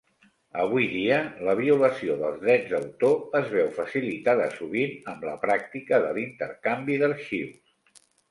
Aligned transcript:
Avui 0.61 0.85
dia 0.93 1.17
la 1.47 1.53
violació 1.59 2.15
dels 2.21 2.39
drets 2.45 2.71
d'autor 2.71 3.37
es 3.41 3.51
veu 3.57 3.69
facilitada 3.77 4.47
sovint 4.55 5.13
amb 5.13 5.29
la 5.31 5.35
pràctica 5.45 6.01
de 6.07 6.11
l'intercanvi 6.19 6.97
d'arxius. 7.05 8.03